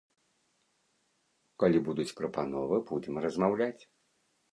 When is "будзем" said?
2.93-3.21